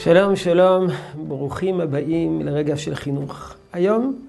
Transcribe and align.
שלום, 0.00 0.36
שלום, 0.36 0.86
ברוכים 1.28 1.80
הבאים 1.80 2.42
לרגע 2.42 2.76
של 2.76 2.94
חינוך. 2.94 3.54
היום 3.72 4.28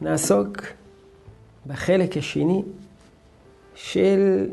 נעסוק 0.00 0.56
בחלק 1.66 2.16
השני 2.16 2.62
של 3.74 4.50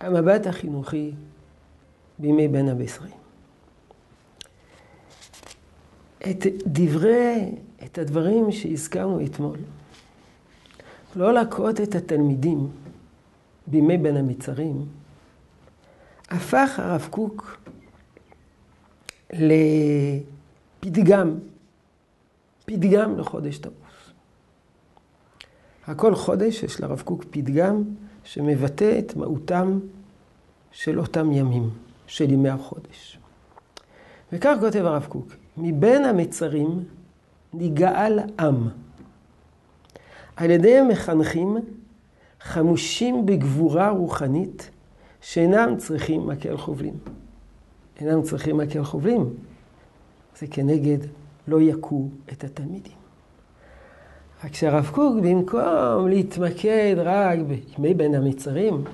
המבט 0.00 0.46
החינוכי 0.46 1.12
בימי 2.18 2.48
בין 2.48 2.68
הבשרים. 2.68 3.12
את 6.18 6.46
דברי, 6.66 7.52
את 7.84 7.98
הדברים 7.98 8.52
שהזכרנו 8.52 9.24
אתמול, 9.24 9.58
לא 11.16 11.34
להכות 11.34 11.80
את 11.80 11.94
התלמידים 11.94 12.68
בימי 13.66 13.98
בין 13.98 14.16
המצרים, 14.16 14.84
הפך 16.30 16.78
הרב 16.78 17.08
קוק 17.10 17.60
לפתגם, 19.32 21.34
פתגם 22.64 23.18
לחודש 23.18 23.58
תמוז. 23.58 23.74
הכל 25.86 26.14
חודש 26.14 26.62
יש 26.62 26.80
לרב 26.80 27.00
קוק 27.00 27.24
פתגם 27.30 27.82
שמבטא 28.24 28.98
את 28.98 29.16
מהותם 29.16 29.78
של 30.72 30.98
אותם 30.98 31.32
ימים, 31.32 31.70
של 32.06 32.32
ימי 32.32 32.48
החודש. 32.48 33.18
וכך 34.32 34.56
כותב 34.60 34.84
הרב 34.84 35.06
קוק, 35.08 35.32
מבין 35.56 36.04
המצרים 36.04 36.84
נגאל 37.54 38.18
עם. 38.38 38.68
על 40.36 40.50
ידי 40.50 40.80
מחנכים 40.88 41.56
חמושים 42.40 43.26
בגבורה 43.26 43.90
רוחנית 43.90 44.70
שאינם 45.20 45.76
צריכים 45.76 46.26
מקל 46.26 46.56
חובלים. 46.56 46.94
אינם 48.00 48.22
צריכים 48.22 48.56
מקל 48.56 48.84
חובלים. 48.84 49.34
זה 50.38 50.46
כנגד 50.46 50.98
לא 51.48 51.62
יכו 51.62 52.08
את 52.32 52.44
התלמידים. 52.44 53.00
רק 54.44 54.54
שהרב 54.54 54.90
קוק, 54.94 55.16
במקום 55.22 56.08
להתמקד 56.08 56.96
רק 56.98 57.38
בימי 57.38 57.94
בין 57.94 58.14
המצרים, 58.14 58.84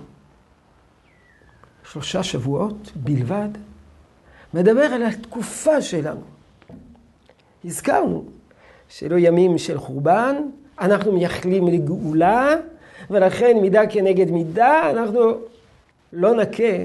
שלושה 1.93 2.23
שבועות 2.23 2.93
בלבד, 2.95 3.49
מדבר 4.55 4.83
על 4.83 5.03
התקופה 5.03 5.83
שלנו. 5.83 6.21
הזכרנו 7.65 8.25
שלא 8.89 9.17
ימים 9.19 9.59
של 9.59 9.79
חורבן, 9.79 10.37
אנחנו 10.81 11.13
מייחלים 11.13 11.69
לגאולה, 11.69 12.55
ולכן 13.11 13.57
מידה 13.63 13.87
כנגד 13.87 14.31
מידה, 14.31 14.91
אנחנו 14.91 15.21
לא 16.13 16.35
נכה 16.35 16.85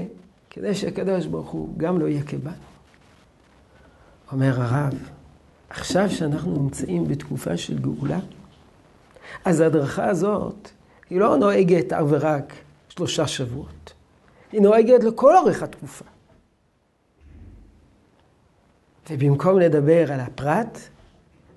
כדי 0.54 0.74
שהקדוש 0.74 1.26
ברוך 1.26 1.50
הוא 1.50 1.68
גם 1.76 2.00
לא 2.00 2.08
יכה 2.08 2.36
בנו. 2.36 2.52
אומר 4.32 4.62
הרב, 4.62 4.94
עכשיו 5.70 6.10
שאנחנו 6.10 6.62
נמצאים 6.62 7.08
בתקופה 7.08 7.56
של 7.56 7.78
גאולה, 7.78 8.18
אז 9.44 9.60
ההדרכה 9.60 10.08
הזאת 10.08 10.68
היא 11.10 11.20
לא 11.20 11.36
נוהגת 11.36 11.92
אך 11.92 12.04
ורק 12.08 12.52
שלושה 12.88 13.26
שבועות, 13.26 13.92
היא 14.52 14.60
נוהגת 14.60 15.04
לכל 15.04 15.36
אורך 15.36 15.62
התקופה. 15.62 16.04
ובמקום 19.10 19.58
לדבר 19.58 20.12
על 20.12 20.20
הפרט, 20.20 20.78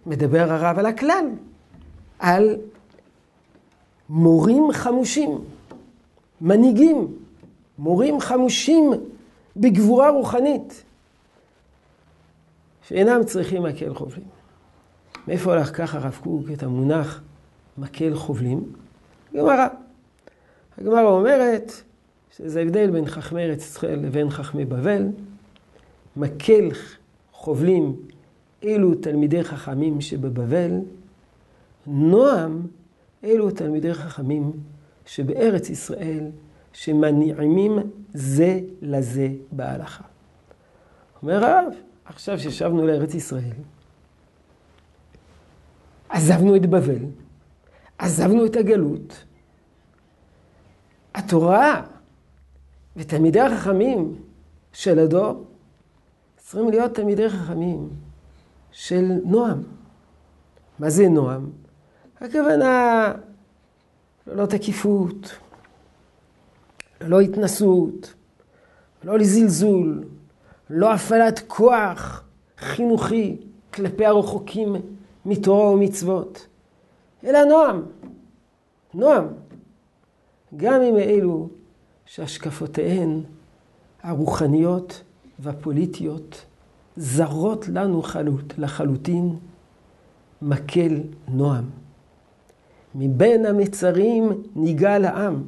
מדבר 0.05 0.51
הרב 0.51 0.79
על 0.79 0.85
הכלל, 0.85 1.25
על 2.19 2.55
מורים 4.09 4.63
חמושים, 4.73 5.41
מנהיגים, 6.41 7.24
מורים 7.79 8.19
חמושים 8.19 8.91
בגבורה 9.57 10.09
רוחנית, 10.09 10.83
שאינם 12.87 13.23
צריכים 13.23 13.63
מקל 13.63 13.93
חובלים. 13.93 14.27
מאיפה 15.27 15.53
הלך 15.53 15.77
ככה 15.77 15.97
הרב 15.97 16.19
קוק 16.23 16.45
את 16.53 16.63
המונח 16.63 17.21
מקל 17.77 18.15
חובלים? 18.15 18.73
גמרא. 19.35 19.67
הגמרא 20.77 21.01
אומרת 21.01 21.71
שזה 22.37 22.61
הבדל 22.61 22.91
בין 22.91 23.05
חכמי 23.05 23.43
ארץ 23.43 23.61
ישראל 23.61 23.99
לבין 23.99 24.29
חכמי 24.29 24.65
בבל. 24.65 25.07
מקל 26.17 26.69
חובלים 27.31 27.95
אלו 28.63 28.95
תלמידי 28.95 29.43
חכמים 29.43 30.01
שבבבל, 30.01 30.71
נועם 31.87 32.61
אלו 33.23 33.51
תלמידי 33.51 33.93
חכמים 33.93 34.51
שבארץ 35.05 35.69
ישראל 35.69 36.23
שמנעימים 36.75 37.79
זה 38.13 38.59
לזה 38.81 39.29
בהלכה. 39.51 40.03
אומר 41.21 41.45
הרב, 41.45 41.73
עכשיו 42.05 42.39
שישבנו 42.39 42.87
לארץ 42.87 43.13
ישראל, 43.13 43.53
עזבנו 46.09 46.55
את 46.55 46.65
בבל, 46.65 47.05
עזבנו 47.97 48.45
את 48.45 48.55
הגלות, 48.55 49.23
התורה 51.15 51.81
ותלמידי 52.95 53.39
החכמים 53.39 54.15
של 54.73 54.99
הדור 54.99 55.45
צריכים 56.37 56.69
להיות 56.69 56.93
תלמידי 56.93 57.29
חכמים 57.29 57.89
של 58.71 59.11
נועם. 59.25 59.63
מה 60.79 60.89
זה 60.89 61.07
נועם? 61.09 61.49
הכוונה 62.21 63.13
לא 64.27 64.45
תקיפות, 64.45 65.35
לא 67.05 67.21
התנסות, 67.21 68.13
לא 69.03 69.19
לזלזול, 69.19 70.03
לא 70.69 70.93
הפעלת 70.93 71.39
כוח 71.47 72.23
חינוכי 72.57 73.37
כלפי 73.73 74.05
הרחוקים 74.05 74.75
מתורה 75.25 75.69
ומצוות, 75.71 76.47
אלא 77.23 77.43
נועם, 77.43 77.81
נועם, 78.93 79.27
גם 80.57 80.81
עם 80.81 80.95
אלו 80.95 81.49
שהשקפותיהן 82.05 83.21
הרוחניות 84.03 85.03
והפוליטיות 85.39 86.45
זרות 86.97 87.67
לנו 87.67 88.01
חלוט, 88.01 88.53
לחלוטין 88.57 89.35
מקל 90.41 91.01
נועם. 91.27 91.69
מבין 92.95 93.45
המצרים 93.45 94.43
ניגל 94.55 95.05
העם. 95.05 95.43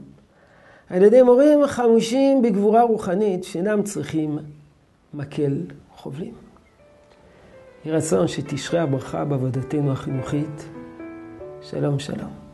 על 0.90 1.04
ידי 1.04 1.22
מורים 1.22 1.68
חמושים 1.68 2.42
בגבורה 2.42 2.84
רוחנית 2.84 3.44
שאינם 3.44 3.84
צריכים 3.84 4.40
מקל 5.14 5.62
חובלים. 5.96 6.34
יהי 7.86 7.96
רצון 7.96 8.28
שתשרה 8.28 8.82
הברכה 8.82 9.26
בעבודתנו 9.26 9.92
החינוכית. 9.92 10.70
שלום 11.62 12.00
שלום. 12.00 12.47